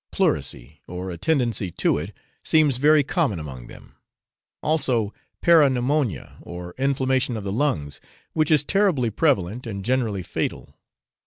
Pleurisy, 0.11 0.81
or 0.87 1.11
a 1.11 1.17
tendency 1.19 1.69
to 1.73 1.99
it, 1.99 2.09
seems 2.43 2.77
very 2.77 3.03
common 3.03 3.37
among 3.39 3.67
them; 3.67 3.93
also 4.63 5.13
peri 5.41 5.69
pneumonia, 5.69 6.37
or 6.41 6.73
inflammation 6.79 7.37
of 7.37 7.43
the 7.43 7.53
lungs, 7.53 8.01
which 8.33 8.49
is 8.49 8.63
terribly 8.63 9.11
prevalent, 9.11 9.67
and 9.67 9.85
generally 9.85 10.23
fatal. 10.23 10.73